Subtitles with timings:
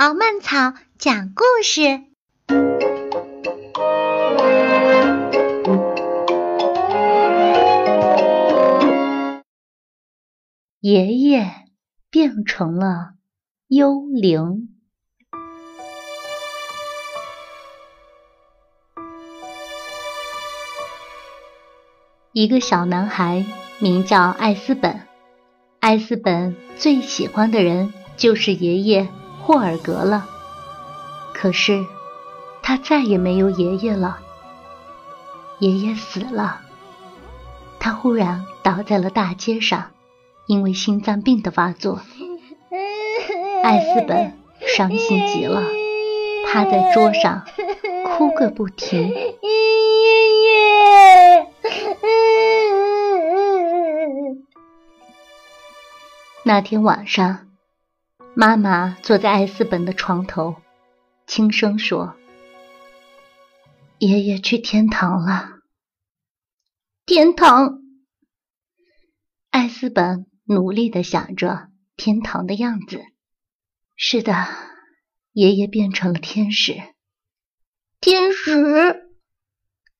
[0.00, 1.82] 敖曼草讲故事。
[10.80, 11.50] 爷爷
[12.10, 13.10] 变成了
[13.68, 14.70] 幽灵。
[22.32, 23.44] 一个小男孩
[23.78, 25.02] 名叫艾斯本，
[25.78, 29.06] 艾斯本最喜欢的人就是爷爷。
[29.42, 30.28] 霍尔格了，
[31.34, 31.84] 可是
[32.62, 34.18] 他再也没有爷爷了。
[35.58, 36.60] 爷爷死了，
[37.78, 39.90] 他忽然倒在了大街上，
[40.46, 42.00] 因为心脏病的发作。
[43.62, 44.38] 艾斯本
[44.74, 45.62] 伤心极了，
[46.46, 47.44] 趴在桌上
[48.06, 49.08] 哭个不停。
[49.08, 49.40] 爷爷，
[56.44, 57.49] 那天晚上。
[58.34, 60.56] 妈妈坐在艾斯本的床头，
[61.26, 62.16] 轻声说
[63.98, 65.58] ：“爷爷去天堂了。”
[67.04, 67.80] 天堂。
[69.50, 73.02] 艾斯本努力的想着天堂的样子。
[73.96, 74.46] 是的，
[75.32, 76.74] 爷爷变成了天使。
[78.00, 79.10] 天使。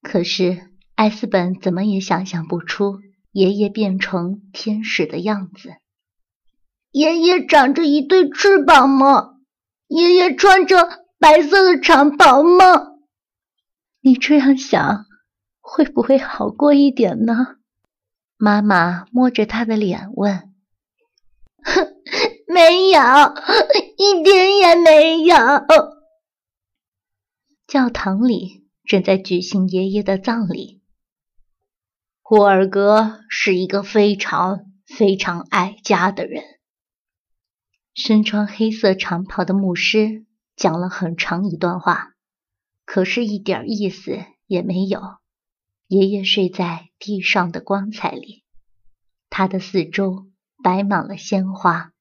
[0.03, 3.01] 可是艾斯本怎么也想象不出
[3.33, 5.75] 爷爷变成天使的样子。
[6.91, 9.37] 爷爷长着一对翅膀吗？
[9.87, 12.95] 爷爷穿着白色的长袍吗？
[14.01, 15.07] 你这样想，
[15.61, 17.59] 会不会好过一点呢？
[18.37, 20.53] 妈妈摸着他的脸问。
[22.49, 23.01] 没有，
[23.99, 25.37] 一点也没有。
[27.67, 30.81] 教堂里正在举行爷爷的葬礼。
[32.21, 36.43] 霍尔格是一个非常非常爱家的人。
[38.03, 40.25] 身穿黑色长袍的牧师
[40.57, 42.15] 讲了很长一段话，
[42.87, 45.03] 可是，一点意思也没有。
[45.87, 48.43] 爷爷睡在地上的棺材里，
[49.29, 50.31] 他的四周
[50.63, 51.93] 摆满了鲜花。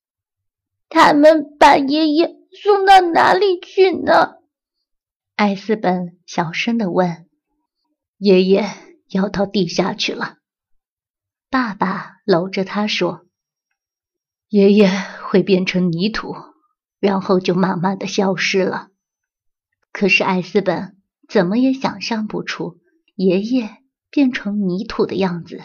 [0.87, 4.37] 他们把爷爷送到哪里去呢？
[5.35, 7.27] 艾斯本小声的问。
[8.17, 8.69] 爷爷
[9.09, 10.37] 要到地下去了。
[11.49, 13.25] 爸爸搂着他说。
[14.47, 14.89] 爷爷
[15.29, 16.35] 会变成泥土，
[16.99, 18.89] 然后就慢慢的消失了。
[19.91, 20.97] 可是艾斯本
[21.27, 22.79] 怎么也想象不出
[23.13, 23.77] 爷爷
[24.09, 25.61] 变成泥土的样子。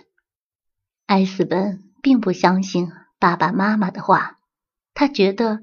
[1.07, 4.39] 艾斯本并不相信爸爸妈妈的话，
[4.93, 5.61] 他觉得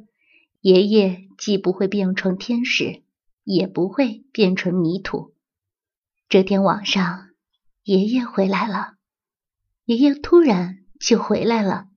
[0.62, 3.04] 爷爷既不会变成天使，
[3.44, 5.36] 也不会变成泥土。
[6.28, 7.30] 这天晚上，
[7.84, 8.96] 爷爷回来了。
[9.86, 11.91] 爷爷突然就回来了。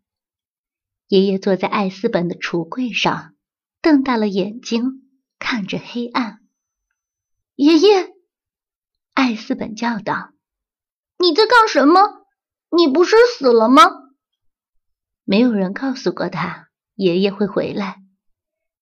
[1.14, 3.36] 爷爷坐在艾斯本的橱柜上，
[3.80, 5.08] 瞪大了眼睛
[5.38, 6.40] 看着黑暗。
[7.54, 8.12] 爷爷，
[9.12, 10.32] 艾斯本叫道
[11.18, 12.26] ：“你在干什么？
[12.76, 13.84] 你不是死了吗？”
[15.22, 17.98] 没有人告诉过他爷爷会回来。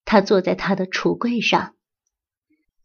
[0.07, 1.75] 他坐在他的橱柜上。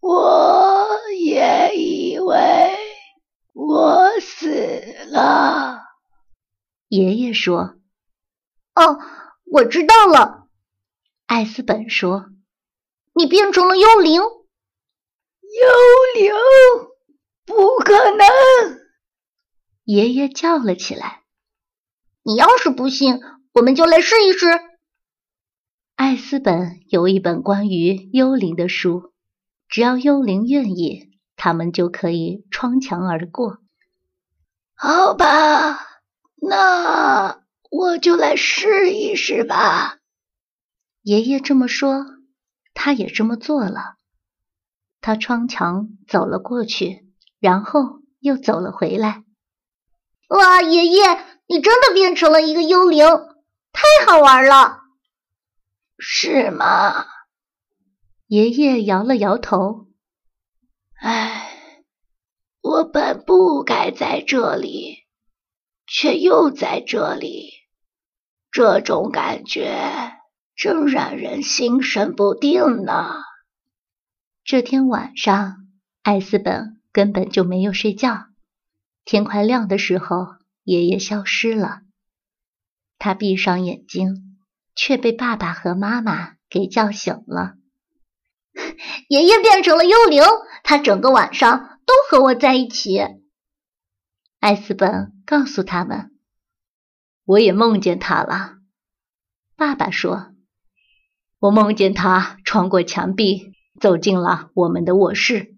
[0.02, 2.76] 我也以为
[3.54, 4.50] 我死
[5.10, 5.84] 了。
[6.90, 7.78] 爷爷说
[8.76, 9.00] ：“哦。”
[9.50, 10.50] 我知道了，
[11.26, 12.26] 艾斯本说
[13.16, 14.30] ：“你变成了幽灵。”幽
[16.16, 16.34] 灵？
[17.46, 18.28] 不可能！
[19.86, 21.24] 爷爷叫了起来。
[22.24, 23.22] “你要是不信，
[23.54, 24.48] 我们就来试一试。”
[25.96, 29.14] 艾斯本有一本关于幽灵的书，
[29.70, 33.60] 只要幽灵愿意，他们就可以穿墙而过。
[34.76, 36.02] 好吧，
[36.36, 37.47] 那……
[37.70, 39.98] 我就来试一试吧。
[41.02, 42.06] 爷爷这么说，
[42.74, 43.96] 他也这么做了。
[45.02, 47.06] 他穿墙走了过去，
[47.40, 49.24] 然后又走了回来。
[50.30, 53.06] 哇，爷爷，你真的变成了一个幽灵，
[53.72, 54.82] 太好玩了，
[55.98, 57.06] 是吗？
[58.28, 59.88] 爷爷摇了摇头。
[61.00, 61.84] 唉，
[62.62, 65.06] 我本不该在这里，
[65.86, 67.54] 却又在这里。
[68.52, 70.14] 这种感觉
[70.56, 73.16] 真让人心神不定呢。
[74.44, 75.58] 这天晚上，
[76.02, 78.28] 艾斯本根本就没有睡觉。
[79.06, 81.82] 天快亮的时候，爷爷消失了。
[82.98, 84.38] 他闭上眼睛，
[84.76, 87.56] 却被爸爸和妈妈给叫醒了。
[89.08, 90.24] 爷爷变成了幽灵，
[90.64, 93.00] 他整个晚上都和我在一起。
[94.40, 96.17] 艾斯本告诉他们。
[97.28, 98.56] 我也梦见他了，
[99.58, 100.32] 爸爸说。
[101.40, 103.52] 我梦见他穿过墙壁，
[103.82, 105.58] 走进了我们的卧室。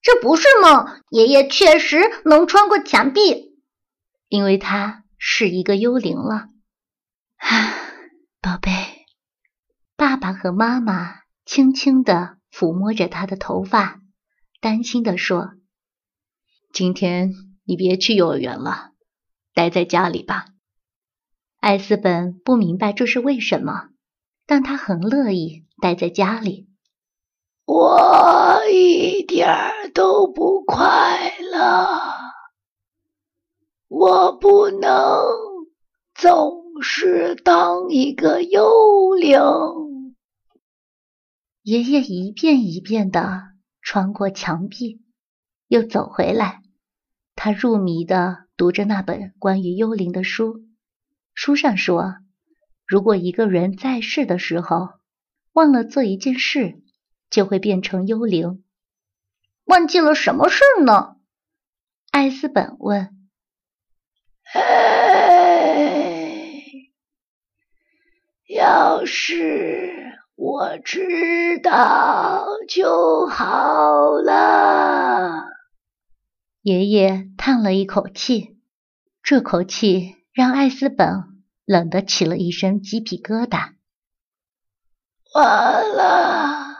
[0.00, 3.58] 这不是梦，爷爷确实能穿过墙壁，
[4.28, 6.48] 因为他是一个幽灵了。
[7.38, 7.74] 啊，
[8.40, 8.70] 宝贝，
[9.96, 14.00] 爸爸和妈妈轻轻地抚摸着他的头发，
[14.60, 15.54] 担心地说
[16.72, 17.32] ：“今天
[17.64, 18.92] 你别去幼儿园了，
[19.54, 20.46] 待在家里吧。”
[21.64, 23.88] 艾斯本不明白这是为什么，
[24.44, 26.68] 但他很乐意待在家里。
[27.64, 31.88] 我一点儿都不快乐，
[33.88, 35.24] 我不能
[36.14, 39.40] 总是当一个幽灵。
[41.62, 43.40] 爷爷一遍一遍的
[43.80, 45.00] 穿过墙壁，
[45.68, 46.60] 又走回来。
[47.34, 50.63] 他入迷的读着那本关于幽灵的书。
[51.34, 52.16] 书上说，
[52.86, 54.90] 如果一个人在世的时候
[55.52, 56.80] 忘了做一件事，
[57.28, 58.64] 就会变成幽灵。
[59.64, 61.16] 忘记了什么事呢？
[62.10, 63.10] 艾斯本问。
[64.52, 65.42] 哎，
[68.48, 75.44] 要是我知道就好了。
[76.62, 78.56] 爷爷叹了一口气，
[79.22, 80.16] 这口气。
[80.34, 83.74] 让艾斯本冷得起了一身鸡皮疙瘩。
[85.32, 86.76] 完了，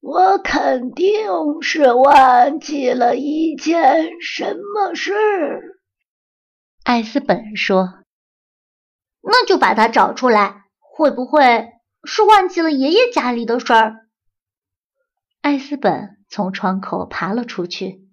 [0.00, 5.14] 我肯定是忘记了一件什么事。
[6.84, 8.04] 艾斯本说
[9.24, 11.70] ：“那就把它找出来，会不会
[12.04, 14.06] 是忘记了爷爷家里的事儿？”
[15.40, 18.06] 艾斯本从窗口爬了出去。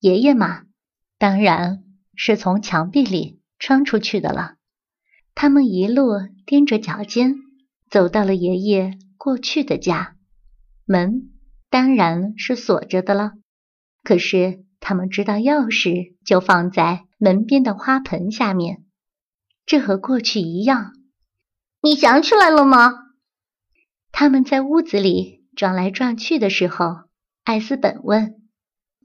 [0.00, 0.64] 爷爷嘛，
[1.18, 1.84] 当然。
[2.20, 4.56] 是从墙壁里穿出去的了。
[5.36, 6.14] 他们一路
[6.46, 7.36] 踮着脚尖，
[7.88, 10.16] 走到了爷爷过去的家。
[10.84, 11.30] 门
[11.70, 13.34] 当然是锁着的了，
[14.02, 18.84] 可是他们知道钥匙就放在门边的花盆下面。
[19.64, 20.94] 这和过去一样。
[21.80, 22.94] 你想起来了吗？
[24.10, 26.96] 他们在屋子里转来转去的时候，
[27.44, 28.34] 艾斯本问：“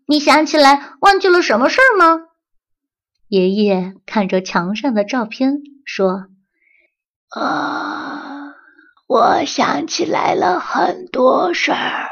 [0.08, 2.30] 你想起来忘记了什么事儿吗？”
[3.34, 6.28] 爷爷看着墙上的照片说
[7.36, 8.54] ：“啊，
[9.08, 12.10] 我想起来了很多事儿。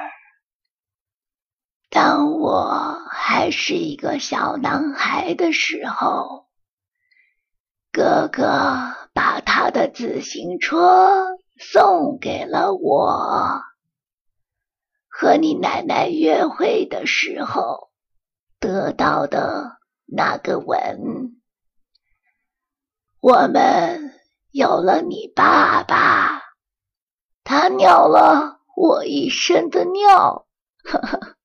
[1.91, 6.47] 当我还是一个小男孩的时候，
[7.91, 13.61] 哥哥把他的自行车送给了我。
[15.07, 17.91] 和你奶奶约会的时候
[18.59, 19.77] 得到的。”
[20.13, 21.41] 那个吻，
[23.21, 24.13] 我们
[24.51, 26.41] 有了你爸爸，
[27.45, 30.47] 他尿了我一身的尿，
[30.83, 31.37] 呵呵。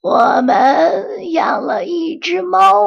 [0.00, 2.86] 我们养了一只猫，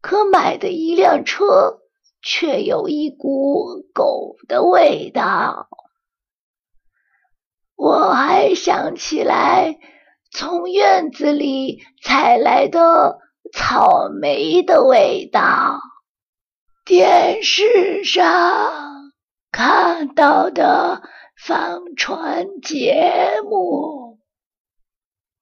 [0.00, 1.78] 可买的一辆车
[2.20, 5.68] 却有一股狗的味道。
[7.76, 9.78] 我还想起来。
[10.30, 13.18] 从院子里采来的
[13.52, 15.80] 草莓的味道，
[16.84, 19.12] 电视上
[19.50, 21.02] 看到的
[21.44, 24.18] 帆船节目，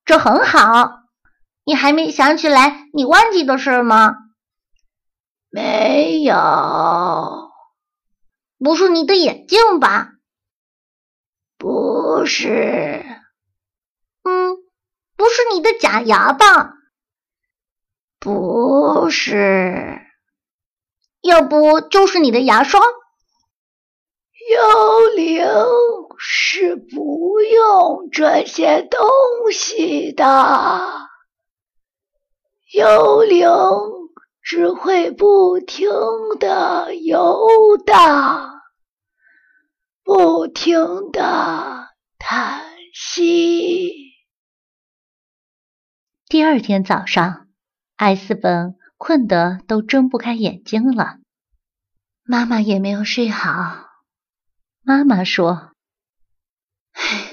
[0.05, 0.91] 这很好。
[1.65, 4.15] 你还没想起来你忘记的事吗？
[5.51, 7.51] 没有，
[8.59, 10.13] 不是你的眼镜吧？
[11.59, 13.05] 不是。
[13.05, 13.16] 不是
[15.53, 16.75] 你的假牙吧？
[18.19, 20.01] 不是，
[21.23, 22.81] 要不就是你的牙刷。
[24.51, 25.45] 幽灵
[26.19, 29.01] 是不用这些东
[29.53, 30.93] 西的，
[32.73, 33.49] 幽灵
[34.43, 35.89] 只会不停
[36.39, 38.61] 的游荡，
[40.05, 41.89] 不停的
[42.19, 42.63] 叹
[42.95, 44.06] 息。
[46.29, 47.47] 第二天早上，
[47.95, 51.19] 艾斯本困得都睁不开眼睛了。
[52.25, 53.87] 妈妈也没有睡好。
[54.83, 55.71] 妈妈说
[56.91, 57.31] ：“唉，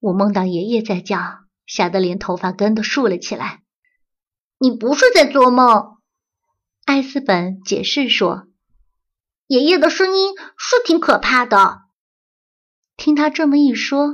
[0.00, 3.62] 我梦到爷爷在叫，吓得连头发根都竖了起来。”
[4.60, 5.96] 你不是在做梦，
[6.84, 8.48] 艾斯本解释说
[9.48, 11.84] ：“爷爷的声音是挺可怕的。”
[12.98, 14.12] 听他这么一说，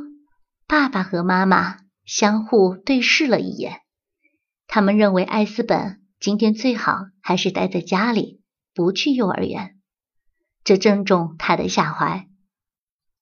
[0.69, 3.82] 爸爸和妈妈相互对视了一眼。
[4.75, 8.41] 他们认为艾斯本今天最好还是待在家里，
[8.73, 9.79] 不去幼儿园。
[10.65, 12.27] 这正中他的下怀。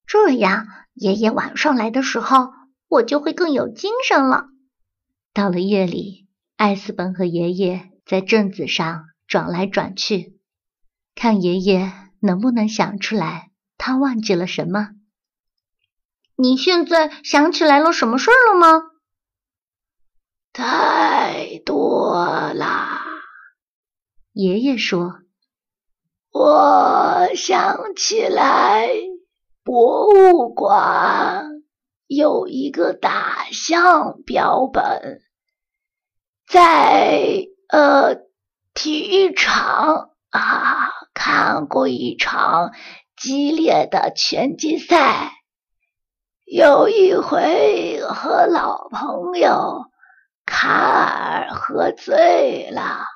[0.06, 2.52] 这样，爷爷晚上来的时候，
[2.86, 4.44] 我就会更有精神了。
[5.34, 10.38] 到了夜里，艾斯本和爷爷在镇子上转来转去，
[11.16, 14.90] 看爷爷能不能想出来他忘记了什么。
[16.36, 18.86] 你现在想起来了什么事儿了吗？
[20.52, 20.64] 太
[21.64, 23.00] 多啦，
[24.32, 25.20] 爷爷说
[26.32, 28.88] ：“我想起来，
[29.62, 31.62] 博物馆
[32.06, 35.20] 有一个大象标本，
[36.48, 38.16] 在呃
[38.74, 42.72] 体育场啊看过一场
[43.16, 45.32] 激烈的拳击赛，
[46.46, 49.89] 有一回和老朋友。”
[50.52, 53.06] 卡尔喝醉了，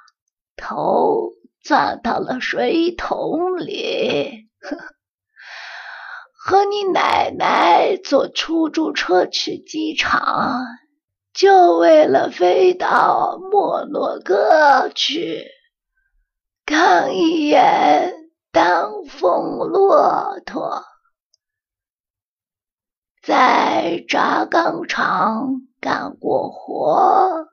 [0.56, 4.48] 头钻到了水桶里。
[6.32, 10.62] 和你奶奶坐出租车去机场，
[11.34, 15.44] 就为了飞到摩洛哥去
[16.64, 18.14] 看一眼
[18.52, 20.84] 当风骆驼，
[23.22, 25.62] 在轧钢厂。
[25.84, 27.48] 干过活，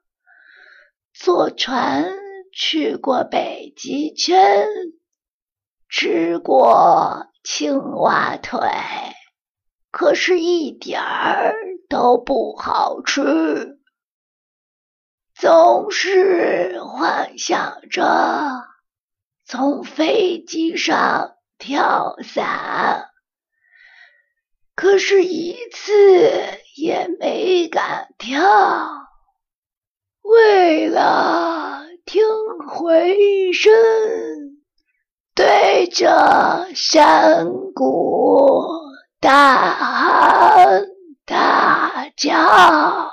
[1.14, 2.14] 坐船
[2.54, 4.70] 去过北极圈，
[5.90, 8.58] 吃过青蛙腿，
[9.92, 11.54] 可是一点儿
[11.90, 13.78] 都不好吃。
[15.36, 18.64] 总是幻想着
[19.44, 23.10] 从飞机上跳伞，
[24.74, 26.61] 可是一次。
[26.76, 28.40] 也没敢跳，
[30.22, 32.24] 为了听
[32.68, 33.72] 回声，
[35.36, 38.64] 对着山谷
[39.20, 40.84] 大喊
[41.26, 43.12] 大叫，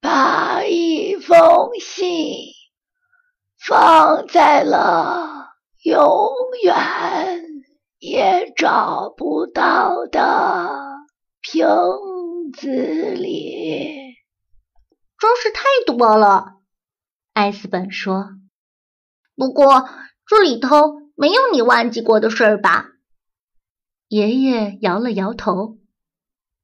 [0.00, 2.52] 把一封信
[3.58, 5.50] 放在了
[5.84, 7.42] 永远
[7.98, 10.70] 也找不到的
[11.40, 11.66] 平。
[12.56, 14.14] 子里
[15.18, 16.60] 真是太多了，
[17.32, 18.30] 艾斯本说。
[19.34, 19.88] 不过
[20.26, 22.86] 这里头没有你忘记过的事儿吧？
[24.08, 25.78] 爷爷摇了摇头。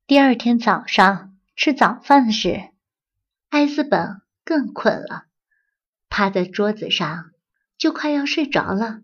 [0.06, 2.70] 第二天早上吃早饭时，
[3.49, 5.25] 艾斯本更困了，
[6.09, 7.32] 趴在桌子上
[7.76, 9.00] 就快要睡着了。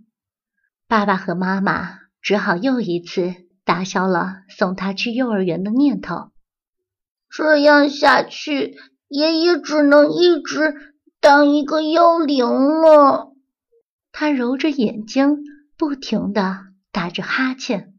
[0.86, 6.30] 爸爸和妈妈只好又一次打消了送他去幼儿园的念头。
[7.36, 8.78] 这样下去，
[9.08, 13.34] 爷爷只能一直当一个幽灵了。
[14.10, 15.44] 他揉着眼睛，
[15.76, 16.60] 不停的
[16.92, 17.92] 打着哈欠。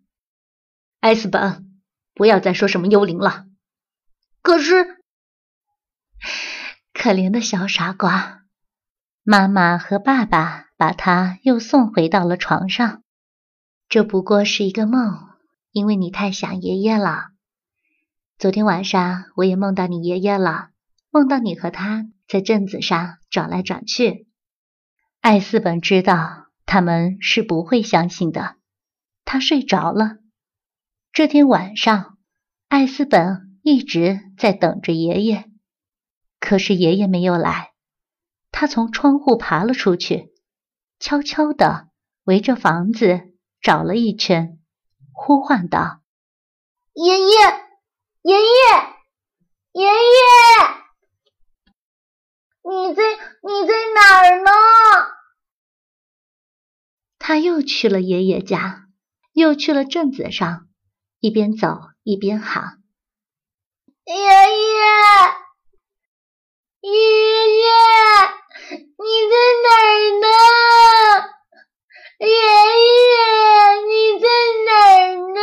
[1.02, 1.80] 艾斯本，
[2.16, 3.46] 不要再说什么幽灵了。
[4.42, 5.04] 可是，
[6.92, 8.40] 可怜的小傻瓜，
[9.22, 13.04] 妈妈和爸爸把他又送回到了床上。
[13.88, 15.16] 这不过是一个梦，
[15.72, 17.37] 因为你太想爷爷了。
[18.40, 20.70] 昨天晚上我也梦到你爷爷了，
[21.10, 24.28] 梦到你和他在镇子上转来转去。
[25.22, 28.58] 艾斯本知道他们是不会相信的，
[29.26, 30.18] 他睡着了。
[31.12, 32.20] 这天晚上，
[32.68, 35.46] 艾斯本一直在等着爷爷，
[36.40, 37.72] 可是爷爷没有来。
[38.52, 40.30] 他从窗户爬了出去，
[41.00, 41.88] 悄悄地
[42.24, 44.60] 围着房子找了一圈，
[45.12, 46.02] 呼唤道
[46.94, 47.28] ：“爷爷。”
[48.28, 48.42] 爷爷，
[49.72, 49.94] 爷爷，
[52.62, 53.02] 你在
[53.42, 54.52] 你在哪儿呢？
[57.20, 58.90] 他又去了爷爷家，
[59.32, 60.68] 又去了镇子上，
[61.22, 62.84] 一边走一边喊
[64.04, 64.20] ：“爷爷，
[66.82, 67.72] 爷爷，
[68.76, 70.28] 你在哪儿呢？
[72.20, 73.16] 爷爷，
[73.88, 74.28] 你在
[74.66, 75.40] 哪儿呢？”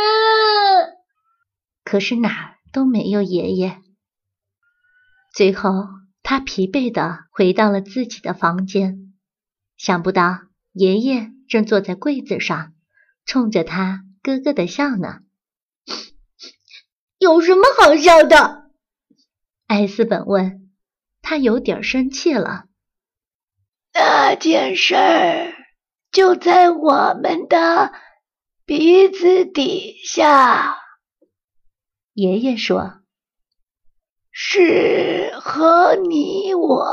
[1.83, 2.54] 可是哪儿？
[2.75, 3.81] 都没有爷爷。
[5.33, 5.85] 最后，
[6.23, 9.13] 他疲惫的回到了自己的房间，
[9.77, 10.41] 想不到
[10.73, 12.73] 爷爷正坐在柜子上，
[13.23, 15.19] 冲着他咯咯的笑呢。
[17.17, 18.69] 有什么好笑的？
[19.67, 20.69] 艾斯本问。
[21.21, 22.65] 他有点生气了。
[23.93, 24.95] 那件事
[26.11, 27.93] 就在我们的
[28.65, 30.84] 鼻子底下。
[32.15, 33.01] 爷爷说
[34.31, 36.87] ：“是和你我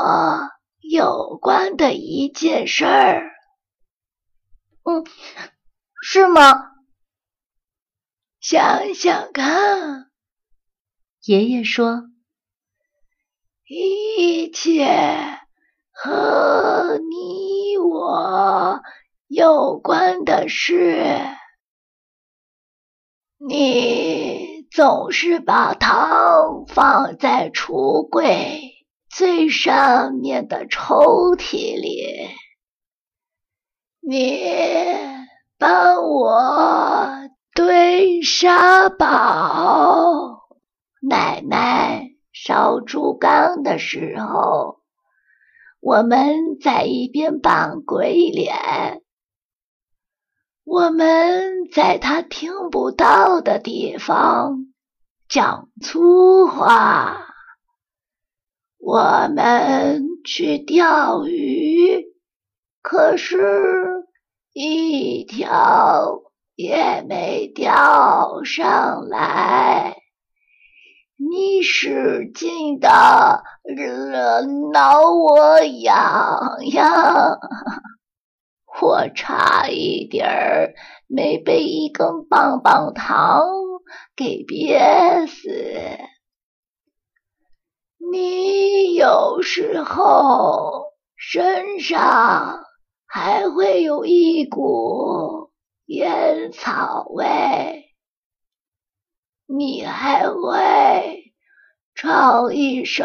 [0.81, 3.31] 有关的一件事儿。”
[4.83, 5.05] 嗯，
[6.01, 6.71] 是吗？
[8.41, 10.11] 想想看，
[11.21, 12.03] 爷爷说，
[13.65, 15.39] 一切
[15.93, 18.81] 和你我
[19.27, 21.17] 有关的事，
[23.37, 28.71] 你总是把糖放在橱柜
[29.07, 32.27] 最上面的抽屉里，
[34.01, 34.43] 你
[35.59, 37.11] 帮我。
[37.55, 40.39] 堆沙堡，
[41.07, 44.79] 奶奶烧猪缸的时候，
[45.79, 49.02] 我们在一边扮鬼脸。
[50.63, 54.67] 我们在他听不到的地方
[55.27, 57.27] 讲粗话。
[58.79, 62.05] 我们去钓鱼，
[62.81, 64.05] 可是，
[64.53, 66.21] 一条。
[66.55, 69.97] 也没钓上来，
[71.17, 73.43] 你使劲的
[74.71, 77.39] 挠我痒痒，
[78.81, 80.73] 我差一点儿
[81.07, 83.45] 没被一根棒棒糖
[84.15, 85.49] 给憋死。
[88.11, 92.63] 你有时候身上
[93.05, 95.51] 还会有一股。
[95.85, 97.93] 烟草味，
[99.45, 101.33] 你还会
[101.93, 103.03] 唱一首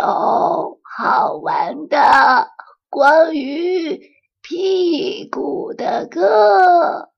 [0.83, 2.47] 好玩的
[2.89, 4.01] 关于
[4.49, 7.11] 屁股的歌。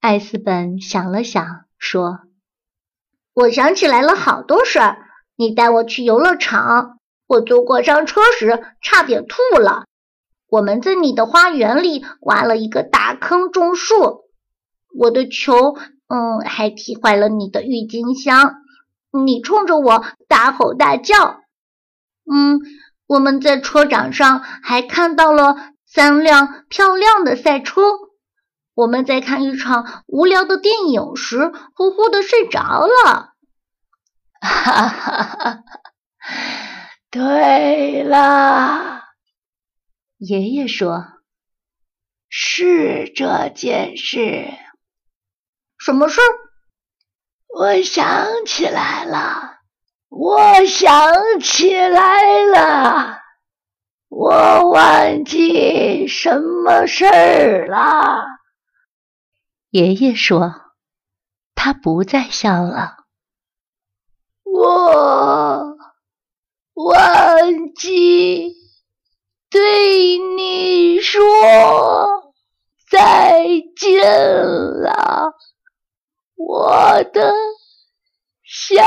[0.00, 2.18] 艾斯本想了想，说
[3.32, 4.98] ：“我想起来了好多事儿。
[5.36, 9.86] 你带我去游乐场，我坐过山车时差点吐了。
[10.46, 14.24] 我们在你的花园里挖了一个大坑种树。”
[14.94, 15.74] 我的球，
[16.08, 18.56] 嗯，还踢坏了你的郁金香。
[19.24, 21.40] 你冲着我大吼大叫。
[22.30, 22.60] 嗯，
[23.06, 25.56] 我们在车展上还看到了
[25.92, 27.82] 三辆漂亮的赛车。
[28.74, 33.34] 我们在看一场无聊的电影时，呼呼的睡着了。
[34.40, 35.64] 哈哈哈！
[37.10, 39.02] 对了，
[40.16, 41.04] 爷爷说，
[42.28, 44.46] 是这件事。
[45.76, 46.20] 什么事？
[47.48, 49.58] 我想起来了，
[50.08, 53.19] 我想起来了，
[54.10, 58.26] 我忘记什么事儿了。
[59.70, 60.52] 爷爷说，
[61.54, 62.96] 他不再笑了。
[64.42, 65.76] 我
[66.74, 68.52] 忘记
[69.48, 71.20] 对你说
[72.90, 73.44] 再
[73.76, 74.04] 见
[74.44, 75.34] 了。
[76.34, 77.32] 我的
[78.42, 78.82] 小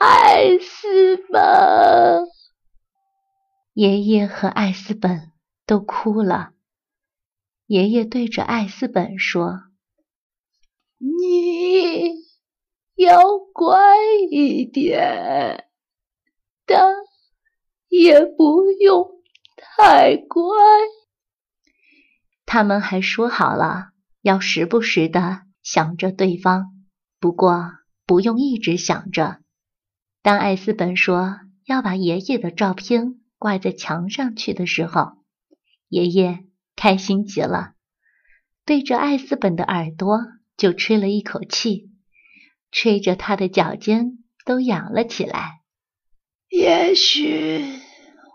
[0.00, 2.26] 艾斯本，
[3.80, 5.30] 爷爷和艾斯本
[5.64, 6.50] 都哭了。
[7.66, 9.60] 爷爷对着艾斯本说
[10.98, 12.24] ：“你
[12.96, 13.78] 要乖
[14.32, 15.68] 一点，
[16.66, 16.92] 但
[17.88, 19.22] 也不用
[19.54, 20.42] 太乖。”
[22.44, 23.90] 他们还说好了，
[24.22, 26.64] 要时不时的想着对方。
[27.20, 27.70] 不过
[28.04, 29.38] 不用一直想着。
[30.20, 35.12] 当艾斯本说要把爷爷的照片挂在墙上去的时候，
[35.88, 36.44] 爷爷
[36.76, 37.74] 开心极了，
[38.64, 40.18] 对着艾斯本的耳朵
[40.56, 41.90] 就吹了一口气，
[42.70, 45.60] 吹着他的脚尖都痒了起来。
[46.50, 47.80] 也许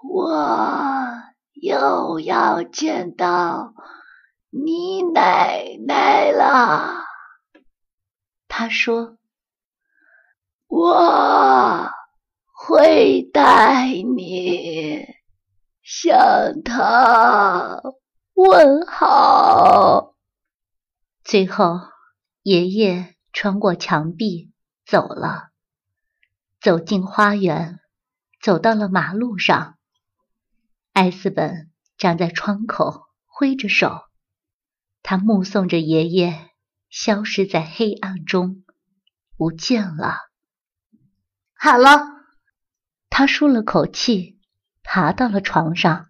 [0.10, 1.00] 我
[1.54, 3.74] 又要见到
[4.50, 7.04] 你奶奶了。
[8.48, 9.18] 他说
[10.70, 11.90] ：“我
[12.66, 15.06] 会带你
[15.82, 17.82] 向他
[18.34, 20.16] 问好。”
[21.26, 21.82] 最后，
[22.42, 24.54] 爷爷穿过墙壁
[24.86, 25.50] 走了，
[26.62, 27.82] 走进花园，
[28.42, 29.78] 走到了马路上。
[30.94, 34.04] 艾斯本站在窗口，挥着手，
[35.02, 36.50] 他目送着爷爷。
[36.90, 38.64] 消失在黑暗中，
[39.36, 40.16] 不见了。
[41.56, 42.06] 好了，
[43.16, 44.40] 他舒了口气，
[44.84, 46.08] 爬到了床上。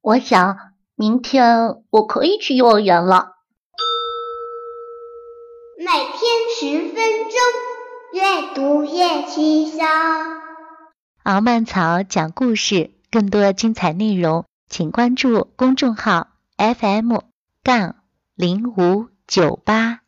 [0.00, 0.56] 我想
[0.94, 3.32] 明天我可以去幼儿园了。
[5.76, 7.38] 每天十分钟，
[8.14, 9.84] 阅读越轻松。
[11.22, 17.18] 敖曼草讲故事，更多精彩内容，请关注公众号 FM
[17.62, 17.96] 杠
[18.34, 19.08] 零五。
[19.26, 20.00] 酒吧。